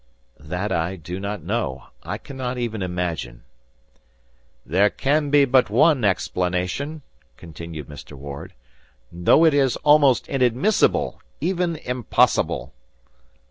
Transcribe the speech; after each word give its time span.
"That 0.39 0.71
I 0.71 0.95
do 0.95 1.19
not 1.19 1.43
know. 1.43 1.83
I 2.01 2.17
cannot 2.17 2.57
even 2.57 2.81
imagine." 2.81 3.43
"There 4.65 4.89
can 4.89 5.29
be 5.29 5.45
but 5.45 5.69
one 5.69 6.03
explanation," 6.03 7.03
continued 7.37 7.85
Mr. 7.87 8.13
Ward, 8.13 8.55
"though 9.11 9.45
it 9.45 9.53
is 9.53 9.75
almost 9.83 10.27
inadmissible, 10.27 11.21
even 11.39 11.75
impossible." 11.75 12.73